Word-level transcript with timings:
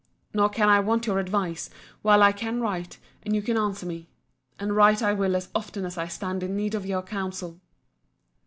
Nor 0.33 0.49
can 0.49 0.67
I 0.67 0.79
want 0.79 1.05
your 1.05 1.19
advice, 1.19 1.69
while 2.01 2.23
I 2.23 2.31
can 2.31 2.59
write, 2.59 2.97
and 3.21 3.35
you 3.35 3.43
can 3.43 3.55
answer 3.55 3.85
me. 3.85 4.09
And 4.59 4.75
write 4.75 5.03
I 5.03 5.13
will 5.13 5.35
as 5.35 5.49
often 5.53 5.85
as 5.85 5.95
I 5.95 6.07
stand 6.07 6.41
in 6.41 6.55
need 6.55 6.73
of 6.73 6.87
your 6.87 7.03
counsel. 7.03 7.61